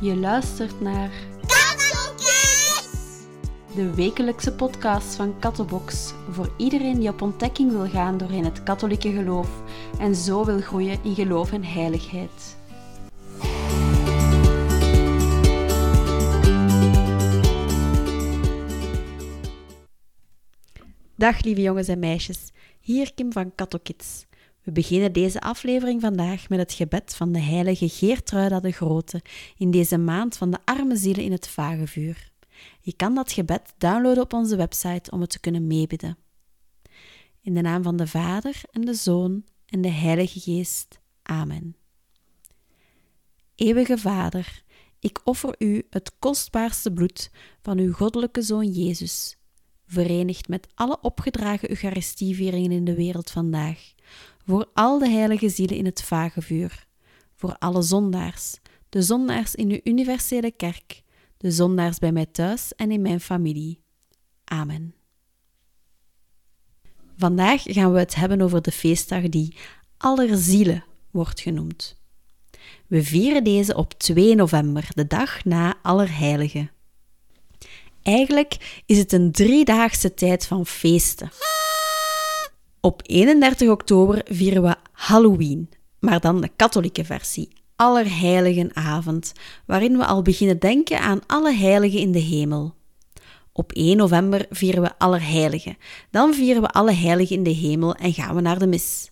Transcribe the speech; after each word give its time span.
Je 0.00 0.16
luistert 0.16 0.80
naar 0.80 1.10
de 3.74 3.94
wekelijkse 3.94 4.52
podcast 4.52 5.14
van 5.14 5.38
Kattenbox 5.38 6.12
voor 6.30 6.52
iedereen 6.56 6.98
die 6.98 7.08
op 7.08 7.22
ontdekking 7.22 7.70
wil 7.70 7.88
gaan 7.88 8.18
doorheen 8.18 8.44
het 8.44 8.62
katholieke 8.62 9.12
geloof 9.12 9.62
en 9.98 10.14
zo 10.14 10.44
wil 10.44 10.60
groeien 10.60 11.04
in 11.04 11.14
geloof 11.14 11.52
en 11.52 11.64
heiligheid. 11.64 12.56
Dag 21.14 21.42
lieve 21.42 21.60
jongens 21.60 21.88
en 21.88 21.98
meisjes, 21.98 22.50
hier 22.80 23.14
Kim 23.14 23.32
van 23.32 23.54
Kattokids. 23.54 24.26
We 24.62 24.72
beginnen 24.72 25.12
deze 25.12 25.40
aflevering 25.40 26.00
vandaag 26.00 26.48
met 26.48 26.58
het 26.58 26.72
gebed 26.72 27.14
van 27.14 27.32
de 27.32 27.40
heilige 27.40 27.88
Geertruida 27.88 28.60
de 28.60 28.72
Grote 28.72 29.22
in 29.56 29.70
deze 29.70 29.98
maand 29.98 30.36
van 30.36 30.50
de 30.50 30.58
arme 30.64 30.96
zielen 30.96 31.24
in 31.24 31.32
het 31.32 31.48
vagevuur. 31.48 32.32
Je 32.80 32.92
kan 32.92 33.14
dat 33.14 33.32
gebed 33.32 33.74
downloaden 33.78 34.22
op 34.22 34.32
onze 34.32 34.56
website 34.56 35.10
om 35.10 35.20
het 35.20 35.30
te 35.30 35.40
kunnen 35.40 35.66
meebidden. 35.66 36.18
In 37.42 37.54
de 37.54 37.60
naam 37.60 37.82
van 37.82 37.96
de 37.96 38.06
Vader 38.06 38.60
en 38.70 38.80
de 38.80 38.94
Zoon 38.94 39.44
en 39.66 39.80
de 39.80 39.90
Heilige 39.90 40.40
Geest. 40.40 41.00
Amen. 41.22 41.76
Eeuwige 43.54 43.98
Vader, 43.98 44.62
ik 44.98 45.20
offer 45.24 45.54
u 45.58 45.86
het 45.90 46.12
kostbaarste 46.18 46.92
bloed 46.92 47.30
van 47.62 47.78
uw 47.78 47.92
goddelijke 47.92 48.42
Zoon 48.42 48.70
Jezus, 48.70 49.38
verenigd 49.86 50.48
met 50.48 50.68
alle 50.74 50.98
opgedragen 51.00 51.70
Eucharistievieringen 51.70 52.72
in 52.72 52.84
de 52.84 52.94
wereld 52.94 53.30
vandaag 53.30 53.92
voor 54.50 54.70
al 54.74 54.98
de 54.98 55.08
heilige 55.08 55.48
zielen 55.48 55.76
in 55.76 55.84
het 55.84 56.02
vagevuur, 56.02 56.86
voor 57.34 57.56
alle 57.58 57.82
zondaars, 57.82 58.56
de 58.88 59.02
zondaars 59.02 59.54
in 59.54 59.70
uw 59.70 59.80
universele 59.84 60.50
kerk, 60.50 61.02
de 61.36 61.50
zondaars 61.50 61.98
bij 61.98 62.12
mij 62.12 62.26
thuis 62.26 62.74
en 62.74 62.90
in 62.90 63.02
mijn 63.02 63.20
familie. 63.20 63.80
Amen. 64.44 64.94
Vandaag 67.16 67.62
gaan 67.62 67.92
we 67.92 67.98
het 67.98 68.14
hebben 68.14 68.40
over 68.40 68.62
de 68.62 68.72
feestdag 68.72 69.28
die 69.28 69.56
Allerzielen 69.96 70.84
wordt 71.10 71.40
genoemd. 71.40 72.00
We 72.86 73.04
vieren 73.04 73.44
deze 73.44 73.74
op 73.74 73.92
2 73.92 74.34
november, 74.34 74.88
de 74.94 75.06
dag 75.06 75.44
na 75.44 75.78
Allerheiligen. 75.82 76.70
Eigenlijk 78.02 78.82
is 78.86 78.98
het 78.98 79.12
een 79.12 79.32
driedaagse 79.32 80.14
tijd 80.14 80.46
van 80.46 80.66
feesten. 80.66 81.30
Op 82.82 83.02
31 83.06 83.68
oktober 83.68 84.22
vieren 84.24 84.62
we 84.62 84.74
Halloween, 84.92 85.70
maar 85.98 86.20
dan 86.20 86.40
de 86.40 86.50
katholieke 86.56 87.04
versie, 87.04 87.48
Allerheiligenavond, 87.76 89.32
waarin 89.66 89.96
we 89.96 90.06
al 90.06 90.22
beginnen 90.22 90.58
denken 90.58 91.00
aan 91.00 91.20
alle 91.26 91.52
heiligen 91.52 91.98
in 91.98 92.12
de 92.12 92.18
hemel. 92.18 92.74
Op 93.52 93.72
1 93.72 93.96
november 93.96 94.46
vieren 94.50 94.82
we 94.82 94.98
Allerheiligen, 94.98 95.76
dan 96.10 96.34
vieren 96.34 96.62
we 96.62 96.68
alle 96.68 96.92
heiligen 96.92 97.36
in 97.36 97.42
de 97.42 97.50
hemel 97.50 97.94
en 97.94 98.12
gaan 98.12 98.34
we 98.34 98.40
naar 98.40 98.58
de 98.58 98.66
mis. 98.66 99.10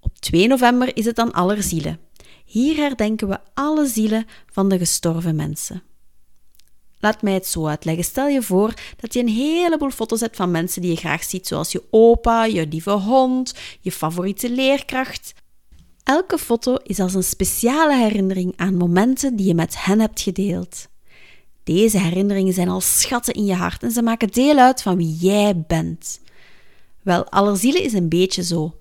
Op 0.00 0.18
2 0.18 0.48
november 0.48 0.96
is 0.96 1.04
het 1.04 1.16
dan 1.16 1.32
Allerzielen. 1.32 2.00
Hier 2.44 2.76
herdenken 2.76 3.28
we 3.28 3.38
alle 3.54 3.86
zielen 3.86 4.26
van 4.52 4.68
de 4.68 4.78
gestorven 4.78 5.36
mensen. 5.36 5.82
Laat 6.98 7.22
mij 7.22 7.32
het 7.32 7.46
zo 7.46 7.66
uitleggen. 7.66 8.04
Stel 8.04 8.26
je 8.26 8.42
voor 8.42 8.74
dat 8.96 9.14
je 9.14 9.20
een 9.20 9.28
heleboel 9.28 9.90
foto's 9.90 10.20
hebt 10.20 10.36
van 10.36 10.50
mensen 10.50 10.82
die 10.82 10.90
je 10.90 10.96
graag 10.96 11.24
ziet, 11.24 11.46
zoals 11.46 11.72
je 11.72 11.82
opa, 11.90 12.44
je 12.44 12.66
lieve 12.66 12.90
hond, 12.90 13.54
je 13.80 13.92
favoriete 13.92 14.50
leerkracht. 14.50 15.34
Elke 16.02 16.38
foto 16.38 16.74
is 16.74 17.00
als 17.00 17.14
een 17.14 17.24
speciale 17.24 17.96
herinnering 17.96 18.52
aan 18.56 18.76
momenten 18.76 19.36
die 19.36 19.46
je 19.46 19.54
met 19.54 19.84
hen 19.84 20.00
hebt 20.00 20.20
gedeeld. 20.20 20.88
Deze 21.64 21.98
herinneringen 21.98 22.52
zijn 22.52 22.68
als 22.68 23.00
schatten 23.00 23.34
in 23.34 23.44
je 23.44 23.54
hart 23.54 23.82
en 23.82 23.90
ze 23.90 24.02
maken 24.02 24.28
deel 24.28 24.58
uit 24.58 24.82
van 24.82 24.96
wie 24.96 25.16
jij 25.16 25.64
bent. 25.66 26.20
Wel, 27.02 27.30
Allerzielen 27.30 27.82
is 27.82 27.92
een 27.92 28.08
beetje 28.08 28.42
zo, 28.42 28.74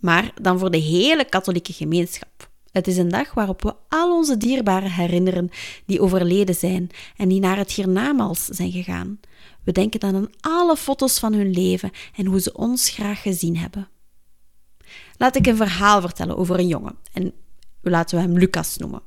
maar 0.00 0.32
dan 0.42 0.58
voor 0.58 0.70
de 0.70 0.78
hele 0.78 1.24
katholieke 1.24 1.72
gemeenschap. 1.72 2.50
Het 2.72 2.86
is 2.86 2.96
een 2.96 3.08
dag 3.08 3.34
waarop 3.34 3.62
we 3.62 3.74
al 3.88 4.16
onze 4.16 4.36
dierbaren 4.36 4.90
herinneren 4.90 5.50
die 5.86 6.00
overleden 6.00 6.54
zijn 6.54 6.90
en 7.16 7.28
die 7.28 7.40
naar 7.40 7.56
het 7.56 7.72
hiernamaals 7.72 8.44
zijn 8.44 8.70
gegaan. 8.70 9.20
We 9.64 9.72
denken 9.72 10.00
dan 10.00 10.14
aan 10.14 10.30
alle 10.40 10.76
foto's 10.76 11.18
van 11.18 11.32
hun 11.32 11.50
leven 11.50 11.90
en 12.16 12.26
hoe 12.26 12.40
ze 12.40 12.54
ons 12.54 12.88
graag 12.88 13.22
gezien 13.22 13.56
hebben. 13.56 13.88
Laat 15.16 15.36
ik 15.36 15.46
een 15.46 15.56
verhaal 15.56 16.00
vertellen 16.00 16.36
over 16.36 16.58
een 16.58 16.66
jongen 16.66 16.96
en 17.12 17.32
laten 17.80 18.16
we 18.16 18.22
hem 18.22 18.38
Lucas 18.38 18.76
noemen. 18.76 19.02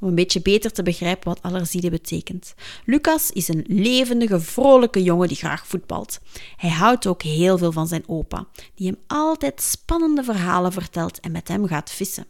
Om 0.00 0.08
een 0.08 0.14
beetje 0.14 0.42
beter 0.42 0.72
te 0.72 0.82
begrijpen 0.82 1.28
wat 1.28 1.42
allerziede 1.42 1.90
betekent. 1.90 2.54
Lucas 2.84 3.30
is 3.30 3.48
een 3.48 3.64
levendige, 3.66 4.40
vrolijke 4.40 5.02
jongen 5.02 5.28
die 5.28 5.36
graag 5.36 5.66
voetbalt. 5.66 6.20
Hij 6.56 6.70
houdt 6.70 7.06
ook 7.06 7.22
heel 7.22 7.58
veel 7.58 7.72
van 7.72 7.88
zijn 7.88 8.08
opa, 8.08 8.46
die 8.74 8.86
hem 8.86 8.98
altijd 9.06 9.62
spannende 9.62 10.24
verhalen 10.24 10.72
vertelt 10.72 11.20
en 11.20 11.32
met 11.32 11.48
hem 11.48 11.66
gaat 11.66 11.90
vissen. 11.90 12.26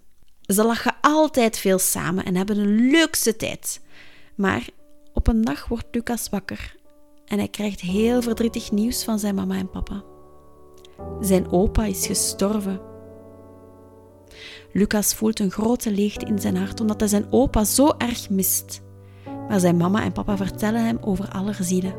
Ze 0.48 0.64
lachen 0.64 0.96
altijd 1.00 1.58
veel 1.58 1.78
samen 1.78 2.24
en 2.24 2.36
hebben 2.36 2.58
een 2.58 2.90
leukste 2.90 3.36
tijd. 3.36 3.80
Maar 4.34 4.68
op 5.12 5.26
een 5.26 5.42
dag 5.42 5.66
wordt 5.66 5.86
Lucas 5.90 6.28
wakker 6.28 6.76
en 7.24 7.38
hij 7.38 7.48
krijgt 7.48 7.80
heel 7.80 8.22
verdrietig 8.22 8.70
nieuws 8.70 9.04
van 9.04 9.18
zijn 9.18 9.34
mama 9.34 9.56
en 9.56 9.70
papa. 9.70 10.02
Zijn 11.20 11.50
opa 11.50 11.84
is 11.84 12.06
gestorven. 12.06 12.80
Lucas 14.72 15.14
voelt 15.14 15.40
een 15.40 15.50
grote 15.50 15.90
leegte 15.90 16.26
in 16.26 16.38
zijn 16.38 16.56
hart 16.56 16.80
omdat 16.80 17.00
hij 17.00 17.08
zijn 17.08 17.26
opa 17.30 17.64
zo 17.64 17.94
erg 17.98 18.30
mist. 18.30 18.82
Maar 19.48 19.60
zijn 19.60 19.76
mama 19.76 20.02
en 20.02 20.12
papa 20.12 20.36
vertellen 20.36 20.84
hem 20.84 20.98
over 21.00 21.28
Allerzielen. 21.28 21.94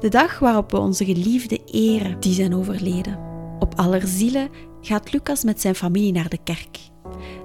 De 0.00 0.08
dag 0.08 0.38
waarop 0.38 0.70
we 0.70 0.78
onze 0.78 1.04
geliefden 1.04 1.64
eren 1.64 2.20
die 2.20 2.34
zijn 2.34 2.54
overleden. 2.54 3.18
Op 3.58 3.74
Allerzielen 3.74 4.50
gaat 4.80 5.12
Lucas 5.12 5.44
met 5.44 5.60
zijn 5.60 5.74
familie 5.74 6.12
naar 6.12 6.28
de 6.28 6.38
kerk. 6.44 6.78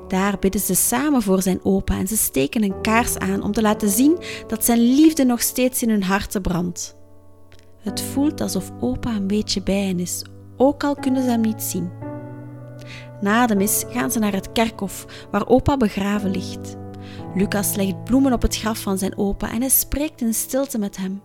Daar 0.08 0.40
bidden 0.40 0.62
ze 0.62 0.76
samen 0.76 1.22
voor 1.22 1.42
zijn 1.42 1.60
opa 1.64 1.98
en 1.98 2.08
ze 2.08 2.18
steken 2.18 2.64
een 2.64 2.82
kaars 2.82 3.18
aan 3.18 3.44
om 3.44 3.52
te 3.52 3.62
laten 3.62 3.90
zien 3.90 4.18
dat 4.48 4.66
zijn 4.66 4.80
liefde 4.80 5.24
nog 5.24 5.42
steeds 5.42 5.82
in 5.84 5.90
hun 5.90 6.04
harten 6.04 6.42
brandt. 6.42 6.96
Het 7.82 8.02
voelt 8.02 8.42
alsof 8.42 8.72
opa 8.80 9.16
een 9.16 9.28
beetje 9.28 9.64
bij 9.64 9.86
hen 9.86 10.00
is, 10.00 10.24
ook 10.58 10.84
al 10.84 10.96
kunnen 10.96 11.24
ze 11.24 11.30
hem 11.30 11.42
niet 11.42 11.62
zien. 11.62 11.92
Na 13.22 13.48
de 13.48 13.56
mis 13.56 13.84
gaan 13.90 14.12
ze 14.12 14.20
naar 14.20 14.34
het 14.34 14.52
kerkhof 14.52 15.28
waar 15.32 15.48
opa 15.48 15.78
begraven 15.78 16.32
ligt. 16.32 16.76
Lucas 17.36 17.76
legt 17.76 18.04
bloemen 18.04 18.34
op 18.34 18.42
het 18.42 18.58
graf 18.58 18.80
van 18.80 18.98
zijn 18.98 19.18
opa 19.18 19.52
en 19.52 19.60
hij 19.60 19.70
spreekt 19.70 20.22
in 20.22 20.34
stilte 20.34 20.78
met 20.78 20.98
hem. 20.98 21.22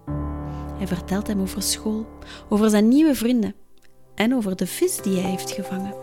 Hij 0.78 0.86
vertelt 0.86 1.26
hem 1.26 1.40
over 1.40 1.62
school, 1.62 2.06
over 2.48 2.70
zijn 2.70 2.88
nieuwe 2.88 3.14
vrienden 3.14 3.54
en 4.14 4.34
over 4.34 4.56
de 4.56 4.66
vis 4.66 4.96
die 4.96 5.20
hij 5.20 5.30
heeft 5.30 5.50
gevangen. 5.50 6.01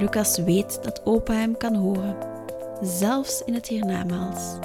Lucas 0.00 0.38
weet 0.38 0.82
dat 0.82 1.00
opa 1.04 1.32
hem 1.32 1.56
kan 1.56 1.74
horen, 1.74 2.16
zelfs 2.82 3.42
in 3.44 3.54
het 3.54 3.68
hiernamaals. 3.68 4.58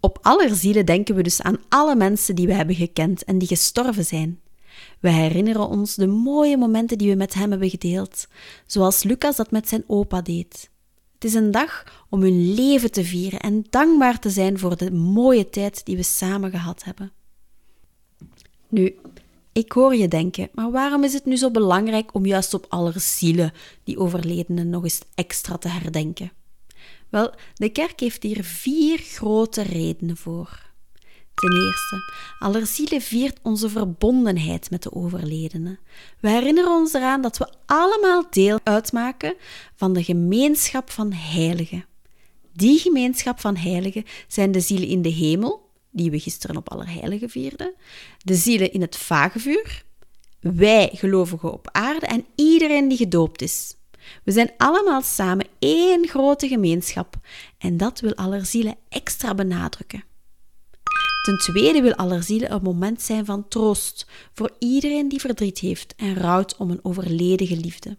Op 0.00 0.18
allerzielen 0.22 0.86
denken 0.86 1.14
we 1.14 1.22
dus 1.22 1.42
aan 1.42 1.58
alle 1.68 1.96
mensen 1.96 2.34
die 2.34 2.46
we 2.46 2.54
hebben 2.54 2.74
gekend 2.74 3.24
en 3.24 3.38
die 3.38 3.48
gestorven 3.48 4.04
zijn. 4.04 4.40
We 5.00 5.10
herinneren 5.10 5.68
ons 5.68 5.94
de 5.94 6.06
mooie 6.06 6.56
momenten 6.56 6.98
die 6.98 7.10
we 7.10 7.16
met 7.16 7.34
hem 7.34 7.50
hebben 7.50 7.70
gedeeld, 7.70 8.26
zoals 8.66 9.02
Lucas 9.02 9.36
dat 9.36 9.50
met 9.50 9.68
zijn 9.68 9.84
opa 9.86 10.22
deed. 10.22 10.70
Het 11.14 11.24
is 11.24 11.34
een 11.34 11.50
dag 11.50 12.04
om 12.08 12.22
hun 12.22 12.54
leven 12.54 12.90
te 12.90 13.04
vieren 13.04 13.40
en 13.40 13.64
dankbaar 13.70 14.18
te 14.18 14.30
zijn 14.30 14.58
voor 14.58 14.76
de 14.76 14.90
mooie 14.92 15.50
tijd 15.50 15.84
die 15.84 15.96
we 15.96 16.02
samen 16.02 16.50
gehad 16.50 16.84
hebben. 16.84 17.12
Nu, 18.68 18.96
ik 19.52 19.72
hoor 19.72 19.94
je 19.94 20.08
denken, 20.08 20.48
maar 20.52 20.70
waarom 20.70 21.04
is 21.04 21.12
het 21.12 21.24
nu 21.24 21.36
zo 21.36 21.50
belangrijk 21.50 22.14
om 22.14 22.26
juist 22.26 22.54
op 22.54 22.66
allerzielen 22.68 23.52
die 23.84 23.98
overledenen 23.98 24.70
nog 24.70 24.84
eens 24.84 25.00
extra 25.14 25.56
te 25.56 25.68
herdenken? 25.68 26.32
Wel, 27.08 27.34
de 27.54 27.68
kerk 27.68 28.00
heeft 28.00 28.22
hier 28.22 28.44
vier 28.44 28.98
grote 28.98 29.62
redenen 29.62 30.16
voor. 30.16 30.68
Ten 31.34 31.52
eerste, 31.66 32.12
Allerzielen 32.38 33.00
viert 33.00 33.38
onze 33.42 33.68
verbondenheid 33.68 34.70
met 34.70 34.82
de 34.82 34.92
overledenen. 34.94 35.78
We 36.20 36.28
herinneren 36.28 36.70
ons 36.70 36.92
eraan 36.92 37.22
dat 37.22 37.38
we 37.38 37.52
allemaal 37.66 38.24
deel 38.30 38.58
uitmaken 38.62 39.34
van 39.74 39.92
de 39.92 40.04
gemeenschap 40.04 40.90
van 40.90 41.12
heiligen. 41.12 41.84
Die 42.52 42.78
gemeenschap 42.78 43.40
van 43.40 43.56
heiligen 43.56 44.04
zijn 44.28 44.52
de 44.52 44.60
zielen 44.60 44.88
in 44.88 45.02
de 45.02 45.08
hemel, 45.08 45.69
die 45.90 46.10
we 46.10 46.20
gisteren 46.20 46.56
op 46.56 46.70
Allerheiligen 46.70 47.30
vierden, 47.30 47.74
de 48.18 48.34
zielen 48.34 48.72
in 48.72 48.80
het 48.80 48.96
vagevuur, 48.96 49.84
wij 50.40 50.90
gelovigen 50.92 51.52
op 51.52 51.68
aarde 51.72 52.06
en 52.06 52.24
iedereen 52.34 52.88
die 52.88 52.98
gedoopt 52.98 53.42
is. 53.42 53.74
We 54.24 54.32
zijn 54.32 54.52
allemaal 54.56 55.02
samen 55.02 55.46
één 55.58 56.08
grote 56.08 56.48
gemeenschap 56.48 57.16
en 57.58 57.76
dat 57.76 58.00
wil 58.00 58.14
Allerzielen 58.14 58.76
extra 58.88 59.34
benadrukken. 59.34 60.04
Ten 61.24 61.38
tweede 61.38 61.80
wil 61.80 61.94
Allerzielen 61.94 62.52
een 62.52 62.62
moment 62.62 63.02
zijn 63.02 63.24
van 63.24 63.48
troost 63.48 64.06
voor 64.32 64.50
iedereen 64.58 65.08
die 65.08 65.20
verdriet 65.20 65.58
heeft 65.58 65.94
en 65.96 66.14
rouwt 66.14 66.56
om 66.56 66.70
een 66.70 66.84
overleden 66.84 67.46
geliefde. 67.46 67.98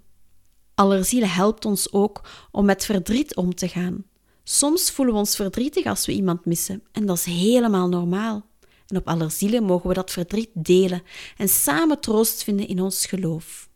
Allerzielen 0.75 1.29
helpt 1.29 1.65
ons 1.65 1.91
ook 1.93 2.21
om 2.51 2.65
met 2.65 2.85
verdriet 2.85 3.35
om 3.35 3.55
te 3.55 3.67
gaan, 3.67 4.05
Soms 4.43 4.91
voelen 4.91 5.13
we 5.13 5.19
ons 5.19 5.35
verdrietig 5.35 5.85
als 5.85 6.05
we 6.05 6.11
iemand 6.11 6.45
missen 6.45 6.83
en 6.91 7.05
dat 7.05 7.17
is 7.17 7.25
helemaal 7.25 7.87
normaal. 7.87 8.49
En 8.87 8.97
op 8.97 9.07
Allerzielen 9.07 9.63
mogen 9.63 9.87
we 9.87 9.93
dat 9.93 10.11
verdriet 10.11 10.49
delen 10.53 11.03
en 11.37 11.49
samen 11.49 11.99
troost 11.99 12.43
vinden 12.43 12.67
in 12.67 12.81
ons 12.81 13.05
geloof. 13.05 13.69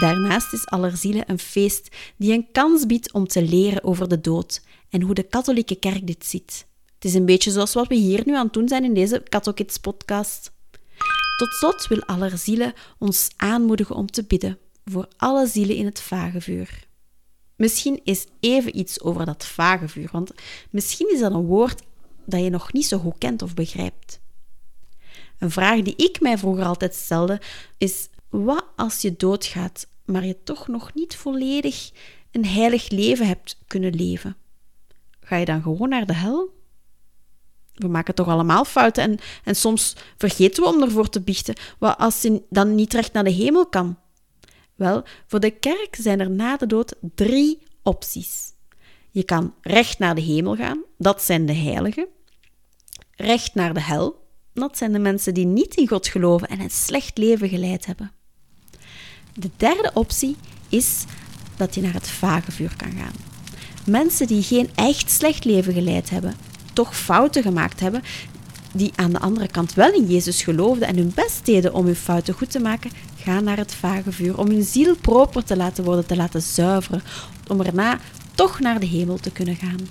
Daarnaast 0.00 0.52
is 0.52 0.66
Allerzielen 0.66 1.30
een 1.30 1.38
feest 1.38 1.96
die 2.16 2.32
een 2.32 2.48
kans 2.52 2.86
biedt 2.86 3.12
om 3.12 3.26
te 3.26 3.42
leren 3.42 3.84
over 3.84 4.08
de 4.08 4.20
dood 4.20 4.62
en 4.90 5.02
hoe 5.02 5.14
de 5.14 5.22
katholieke 5.22 5.74
kerk 5.74 6.06
dit 6.06 6.26
ziet. 6.26 6.66
Het 6.94 7.04
is 7.04 7.14
een 7.14 7.24
beetje 7.24 7.50
zoals 7.50 7.74
wat 7.74 7.88
we 7.88 7.94
hier 7.94 8.22
nu 8.24 8.34
aan 8.34 8.44
het 8.44 8.52
doen 8.52 8.68
zijn 8.68 8.84
in 8.84 8.94
deze 8.94 9.22
Cathokids 9.28 9.78
podcast. 9.78 10.52
Tot 11.36 11.52
slot 11.52 11.86
wil 11.86 12.02
Allerzielen 12.02 12.72
ons 12.98 13.28
aanmoedigen 13.36 13.96
om 13.96 14.10
te 14.10 14.24
bidden 14.24 14.58
voor 14.84 15.08
alle 15.16 15.46
zielen 15.46 15.76
in 15.76 15.84
het 15.84 16.00
vagevuur. 16.00 16.87
Misschien 17.58 18.00
is 18.04 18.26
even 18.40 18.78
iets 18.78 19.00
over 19.00 19.26
dat 19.26 19.46
vagevuur, 19.46 20.08
want 20.12 20.32
misschien 20.70 21.12
is 21.12 21.20
dat 21.20 21.32
een 21.32 21.46
woord 21.46 21.82
dat 22.24 22.42
je 22.42 22.50
nog 22.50 22.72
niet 22.72 22.86
zo 22.86 22.98
goed 22.98 23.18
kent 23.18 23.42
of 23.42 23.54
begrijpt. 23.54 24.20
Een 25.38 25.50
vraag 25.50 25.82
die 25.82 25.96
ik 25.96 26.20
mij 26.20 26.38
vroeger 26.38 26.64
altijd 26.64 26.94
stelde 26.94 27.40
is: 27.78 28.08
wat 28.28 28.64
als 28.76 29.00
je 29.00 29.16
doodgaat, 29.16 29.86
maar 30.04 30.24
je 30.24 30.42
toch 30.42 30.68
nog 30.68 30.94
niet 30.94 31.16
volledig 31.16 31.90
een 32.30 32.46
heilig 32.46 32.88
leven 32.88 33.26
hebt 33.26 33.58
kunnen 33.66 33.94
leven? 33.94 34.36
Ga 35.20 35.36
je 35.36 35.44
dan 35.44 35.62
gewoon 35.62 35.88
naar 35.88 36.06
de 36.06 36.14
hel? 36.14 36.56
We 37.74 37.88
maken 37.88 38.14
toch 38.14 38.28
allemaal 38.28 38.64
fouten 38.64 39.02
en, 39.02 39.18
en 39.44 39.56
soms 39.56 39.96
vergeten 40.16 40.62
we 40.62 40.68
om 40.68 40.82
ervoor 40.82 41.08
te 41.08 41.20
biechten. 41.20 41.54
Wat 41.78 41.98
als 41.98 42.22
je 42.22 42.42
dan 42.50 42.74
niet 42.74 42.92
recht 42.92 43.12
naar 43.12 43.24
de 43.24 43.30
hemel 43.30 43.66
kan? 43.66 43.98
Wel, 44.78 45.02
voor 45.26 45.40
de 45.40 45.50
kerk 45.50 45.96
zijn 46.00 46.20
er 46.20 46.30
na 46.30 46.56
de 46.56 46.66
dood 46.66 46.94
drie 47.14 47.58
opties. 47.82 48.52
Je 49.10 49.22
kan 49.22 49.54
recht 49.62 49.98
naar 49.98 50.14
de 50.14 50.20
hemel 50.20 50.56
gaan, 50.56 50.82
dat 50.98 51.22
zijn 51.22 51.46
de 51.46 51.54
heiligen. 51.54 52.06
Recht 53.10 53.54
naar 53.54 53.74
de 53.74 53.80
hel, 53.80 54.26
dat 54.54 54.76
zijn 54.78 54.92
de 54.92 54.98
mensen 54.98 55.34
die 55.34 55.46
niet 55.46 55.74
in 55.74 55.88
God 55.88 56.08
geloven 56.08 56.48
en 56.48 56.60
een 56.60 56.70
slecht 56.70 57.18
leven 57.18 57.48
geleid 57.48 57.86
hebben. 57.86 58.12
De 59.34 59.50
derde 59.56 59.90
optie 59.94 60.36
is 60.68 61.04
dat 61.56 61.74
je 61.74 61.80
naar 61.80 61.92
het 61.92 62.08
vagevuur 62.08 62.74
kan 62.76 62.92
gaan. 62.92 63.14
Mensen 63.86 64.26
die 64.26 64.42
geen 64.42 64.70
echt 64.74 65.10
slecht 65.10 65.44
leven 65.44 65.72
geleid 65.72 66.10
hebben, 66.10 66.34
toch 66.72 66.96
fouten 66.96 67.42
gemaakt 67.42 67.80
hebben, 67.80 68.02
die 68.72 68.92
aan 68.94 69.12
de 69.12 69.20
andere 69.20 69.48
kant 69.48 69.74
wel 69.74 69.92
in 69.92 70.06
Jezus 70.06 70.42
geloofden 70.42 70.88
en 70.88 70.96
hun 70.96 71.12
best 71.14 71.46
deden 71.46 71.74
om 71.74 71.84
hun 71.84 71.96
fouten 71.96 72.34
goed 72.34 72.50
te 72.50 72.60
maken, 72.60 72.90
gaan 73.28 73.44
naar 73.44 73.56
het 73.56 73.74
vagevuur 73.74 74.38
om 74.38 74.50
hun 74.50 74.62
ziel 74.62 74.96
proper 74.96 75.44
te 75.44 75.56
laten 75.56 75.84
worden, 75.84 76.06
te 76.06 76.16
laten 76.16 76.42
zuiveren, 76.42 77.02
om 77.46 77.60
erna 77.60 77.98
toch 78.34 78.60
naar 78.60 78.80
de 78.80 78.86
hemel 78.86 79.16
te 79.16 79.30
kunnen 79.30 79.56
gaan. 79.56 79.88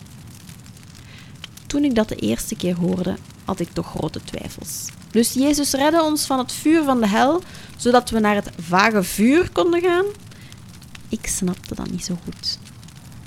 Toen 1.68 1.84
ik 1.84 1.96
dat 1.96 2.10
de 2.10 2.16
eerste 2.16 2.56
keer 2.56 2.76
hoorde, 2.76 3.16
had 3.46 3.60
ik 3.60 3.70
toch 3.74 3.88
grote 3.88 4.22
twijfels. 4.24 4.86
Dus 5.12 5.34
Jezus 5.34 5.72
redde 5.72 6.04
ons 6.04 6.26
van 6.26 6.38
het 6.38 6.52
vuur 6.52 6.84
van 6.84 7.02
de 7.02 7.08
hel, 7.08 7.42
zodat 7.78 8.10
we 8.10 8.20
naar 8.20 8.36
het 8.36 8.50
vage 8.60 9.04
vuur 9.04 9.50
konden 9.52 9.82
gaan. 9.82 10.06
Ik 11.10 11.28
snapte 11.28 11.76
dat 11.76 11.92
niet 11.92 12.06
zo 12.06 12.18
goed. 12.24 12.60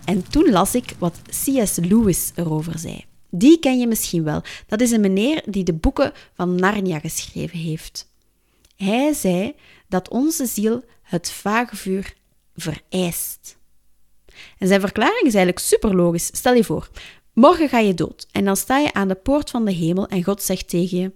En 0.05 0.29
toen 0.31 0.51
las 0.51 0.75
ik 0.75 0.95
wat 0.99 1.21
C.S. 1.27 1.77
Lewis 1.77 2.33
erover 2.35 2.79
zei. 2.79 3.05
Die 3.31 3.59
ken 3.59 3.79
je 3.79 3.87
misschien 3.87 4.25
wel. 4.25 4.43
Dat 4.67 4.81
is 4.81 4.91
een 4.91 5.01
meneer 5.01 5.43
die 5.47 5.65
de 5.65 5.73
boeken 5.73 6.12
van 6.35 6.55
Narnia 6.55 6.99
geschreven 6.99 7.59
heeft. 7.59 8.09
Hij 8.77 9.12
zei 9.12 9.55
dat 9.91 10.09
onze 10.09 10.47
ziel 10.47 10.85
het 11.03 11.31
vagevuur 11.31 12.15
vereist. 12.55 13.59
En 14.59 14.67
zijn 14.67 14.81
verklaring 14.81 15.23
is 15.23 15.35
eigenlijk 15.35 15.59
super 15.59 15.97
logisch. 15.97 16.31
Stel 16.33 16.55
je 16.55 16.65
voor, 16.65 16.89
morgen 17.33 17.69
ga 17.69 17.79
je 17.79 17.95
dood 17.95 18.27
en 18.33 18.45
dan 18.45 18.57
sta 18.57 18.79
je 18.79 18.93
aan 18.93 19.09
de 19.09 19.15
poort 19.15 19.51
van 19.51 19.65
de 19.65 19.73
hemel 19.73 20.09
en 20.09 20.25
God 20.25 20.43
zegt 20.43 20.69
tegen 20.69 20.99
je: 20.99 21.13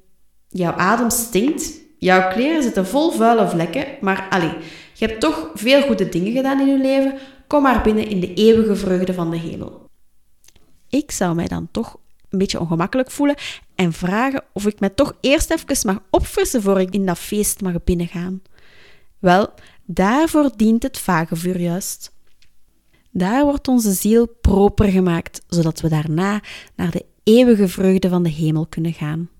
Jouw 0.49 0.73
adem 0.73 1.11
stinkt, 1.11 1.73
jouw 1.99 2.29
kleren 2.32 2.62
zitten 2.62 2.87
vol 2.87 3.11
vuile 3.11 3.49
vlekken, 3.49 3.87
maar 4.00 4.26
allee, 4.31 4.53
je 4.94 5.06
hebt 5.06 5.20
toch 5.20 5.50
veel 5.55 5.82
goede 5.82 6.09
dingen 6.09 6.32
gedaan 6.32 6.61
in 6.61 6.67
je 6.67 6.79
leven, 6.79 7.19
kom 7.47 7.62
maar 7.62 7.82
binnen 7.82 8.09
in 8.09 8.20
de 8.20 8.35
eeuwige 8.35 8.77
vreugde 8.77 9.15
van 9.15 9.31
de 9.31 9.37
hemel. 9.37 9.88
Ik 10.88 11.11
zou 11.11 11.35
mij 11.35 11.49
dan 11.49 11.69
toch 11.70 11.97
een 12.29 12.38
beetje 12.38 12.61
ongemakkelijk 12.61 13.11
voelen 13.11 13.37
en 13.75 13.93
vragen 13.93 14.43
of 14.53 14.67
ik 14.67 14.81
mij 14.81 14.88
toch 14.88 15.17
eerst 15.20 15.50
even 15.50 15.87
mag 15.87 15.99
opfrissen 16.11 16.62
voor 16.62 16.81
ik 16.81 16.94
in 16.94 17.06
dat 17.06 17.19
feest 17.19 17.61
mag 17.61 17.85
binnengaan. 17.85 18.43
Wel, 19.25 19.49
daarvoor 19.85 20.50
dient 20.56 20.82
het 20.82 20.99
vagevuur 20.99 21.61
juist. 21.61 22.12
Daar 23.11 23.44
wordt 23.44 23.69
onze 23.69 23.93
ziel 23.93 24.26
proper 24.41 24.88
gemaakt, 24.88 25.43
zodat 25.49 25.81
we 25.81 25.88
daarna 25.88 26.43
naar 26.75 26.91
de 26.91 27.05
eeuwige 27.23 27.69
vreugde 27.69 28.09
van 28.09 28.23
de 28.23 28.29
hemel 28.29 28.67
kunnen 28.67 28.93
gaan. 28.93 29.31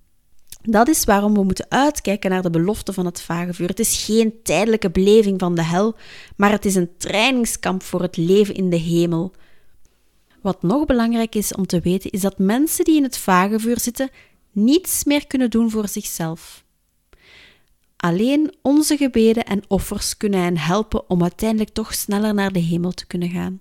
Dat 0.61 0.87
is 0.87 1.03
waarom 1.03 1.33
we 1.33 1.43
moeten 1.43 1.65
uitkijken 1.69 2.29
naar 2.29 2.41
de 2.41 2.49
belofte 2.49 2.93
van 2.93 3.05
het 3.05 3.21
vagevuur. 3.21 3.67
Het 3.67 3.79
is 3.79 4.03
geen 4.03 4.33
tijdelijke 4.43 4.91
beleving 4.91 5.39
van 5.39 5.55
de 5.55 5.63
hel, 5.63 5.95
maar 6.35 6.51
het 6.51 6.65
is 6.65 6.75
een 6.75 6.97
trainingskamp 6.97 7.83
voor 7.83 8.01
het 8.01 8.17
leven 8.17 8.55
in 8.55 8.69
de 8.69 8.79
hemel. 8.79 9.31
Wat 10.41 10.61
nog 10.61 10.85
belangrijk 10.85 11.35
is 11.35 11.53
om 11.53 11.65
te 11.65 11.79
weten, 11.79 12.11
is 12.11 12.21
dat 12.21 12.37
mensen 12.37 12.85
die 12.85 12.95
in 12.95 13.03
het 13.03 13.17
vagevuur 13.17 13.79
zitten 13.79 14.09
niets 14.51 15.03
meer 15.03 15.27
kunnen 15.27 15.49
doen 15.49 15.69
voor 15.69 15.87
zichzelf. 15.87 16.64
Alleen 17.97 18.53
onze 18.61 18.97
gebeden 18.97 19.45
en 19.45 19.63
offers 19.67 20.17
kunnen 20.17 20.39
hen 20.39 20.57
helpen 20.57 21.09
om 21.09 21.21
uiteindelijk 21.21 21.69
toch 21.69 21.93
sneller 21.93 22.33
naar 22.33 22.51
de 22.51 22.59
hemel 22.59 22.91
te 22.91 23.07
kunnen 23.07 23.29
gaan. 23.29 23.59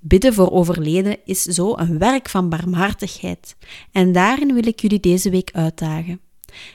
Bidden 0.00 0.34
voor 0.34 0.50
overleden 0.50 1.18
is 1.24 1.42
zo 1.42 1.76
een 1.76 1.98
werk 1.98 2.28
van 2.28 2.48
barmhartigheid 2.48 3.56
en 3.92 4.12
daarin 4.12 4.54
wil 4.54 4.66
ik 4.66 4.80
jullie 4.80 5.00
deze 5.00 5.30
week 5.30 5.50
uitdagen. 5.52 6.20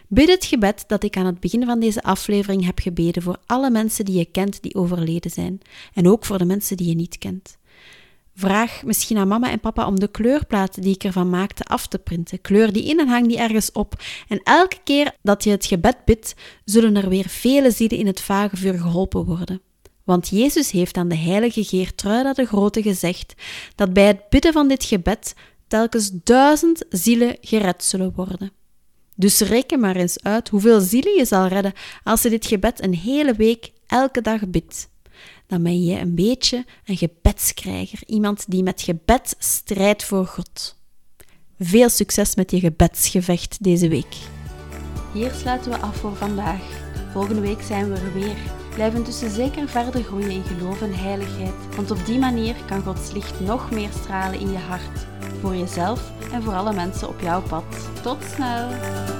Bid 0.07 0.29
het 0.29 0.45
gebed 0.45 0.83
dat 0.87 1.03
ik 1.03 1.17
aan 1.17 1.25
het 1.25 1.39
begin 1.39 1.65
van 1.65 1.79
deze 1.79 2.03
aflevering 2.03 2.65
heb 2.65 2.79
gebeden 2.79 3.21
voor 3.21 3.37
alle 3.45 3.71
mensen 3.71 4.05
die 4.05 4.17
je 4.17 4.25
kent 4.25 4.61
die 4.61 4.75
overleden 4.75 5.31
zijn 5.31 5.59
en 5.93 6.07
ook 6.07 6.25
voor 6.25 6.37
de 6.37 6.45
mensen 6.45 6.77
die 6.77 6.87
je 6.87 6.95
niet 6.95 7.17
kent. 7.17 7.57
Vraag 8.39 8.83
misschien 8.83 9.17
aan 9.17 9.27
mama 9.27 9.51
en 9.51 9.59
papa 9.59 9.87
om 9.87 9.99
de 9.99 10.07
kleurplaat 10.07 10.81
die 10.81 10.93
ik 10.93 11.03
ervan 11.03 11.29
maakte 11.29 11.63
af 11.63 11.87
te 11.87 11.97
printen. 11.97 12.41
Kleur 12.41 12.73
die 12.73 12.83
in 12.83 12.99
en 12.99 13.07
hang 13.07 13.27
die 13.27 13.37
ergens 13.37 13.71
op. 13.71 14.01
En 14.27 14.41
elke 14.43 14.77
keer 14.83 15.13
dat 15.21 15.43
je 15.43 15.49
het 15.49 15.65
gebed 15.65 15.97
bidt, 16.05 16.35
zullen 16.65 16.95
er 16.95 17.09
weer 17.09 17.29
vele 17.29 17.71
zielen 17.71 17.97
in 17.97 18.07
het 18.07 18.21
vagevuur 18.21 18.73
geholpen 18.73 19.25
worden. 19.25 19.61
Want 20.03 20.27
Jezus 20.27 20.71
heeft 20.71 20.97
aan 20.97 21.07
de 21.07 21.15
heilige 21.15 21.63
Geertruida 21.63 22.33
de 22.33 22.45
Grote 22.45 22.81
gezegd 22.81 23.33
dat 23.75 23.93
bij 23.93 24.07
het 24.07 24.29
bidden 24.29 24.53
van 24.53 24.67
dit 24.67 24.83
gebed 24.83 25.35
telkens 25.67 26.11
duizend 26.23 26.85
zielen 26.89 27.37
gered 27.41 27.83
zullen 27.83 28.13
worden. 28.15 28.51
Dus 29.15 29.39
reken 29.39 29.79
maar 29.79 29.95
eens 29.95 30.23
uit 30.23 30.49
hoeveel 30.49 30.79
zielen 30.79 31.15
je 31.15 31.25
zal 31.25 31.47
redden 31.47 31.73
als 32.03 32.21
je 32.21 32.29
dit 32.29 32.45
gebed 32.45 32.83
een 32.83 32.95
hele 32.95 33.33
week 33.33 33.71
elke 33.87 34.21
dag 34.21 34.47
bidt 34.47 34.89
dan 35.49 35.63
ben 35.63 35.83
je 35.83 35.99
een 35.99 36.15
beetje 36.15 36.65
een 36.85 36.97
gebedskrijger, 36.97 37.99
iemand 38.05 38.45
die 38.47 38.63
met 38.63 38.81
gebed 38.81 39.35
strijdt 39.37 40.03
voor 40.03 40.25
God. 40.25 40.75
Veel 41.59 41.89
succes 41.89 42.35
met 42.35 42.51
je 42.51 42.59
gebedsgevecht 42.59 43.63
deze 43.63 43.87
week. 43.87 44.15
Hier 45.13 45.31
sluiten 45.31 45.71
we 45.71 45.77
af 45.77 45.95
voor 45.95 46.15
vandaag. 46.15 46.61
Volgende 47.11 47.41
week 47.41 47.61
zijn 47.61 47.91
we 47.91 47.99
er 47.99 48.13
weer. 48.13 48.35
Blijf 48.73 48.93
intussen 48.93 49.31
zeker 49.31 49.69
verder 49.69 50.03
groeien 50.03 50.31
in 50.31 50.43
geloof 50.43 50.81
en 50.81 50.93
heiligheid, 50.93 51.75
want 51.75 51.91
op 51.91 52.05
die 52.05 52.19
manier 52.19 52.55
kan 52.67 52.81
Gods 52.81 53.11
licht 53.11 53.39
nog 53.39 53.71
meer 53.71 53.89
stralen 54.01 54.39
in 54.39 54.51
je 54.51 54.57
hart, 54.57 55.07
voor 55.41 55.55
jezelf 55.55 56.11
en 56.31 56.43
voor 56.43 56.53
alle 56.53 56.73
mensen 56.73 57.07
op 57.07 57.19
jouw 57.21 57.41
pad. 57.41 57.89
Tot 58.01 58.17
snel! 58.33 59.18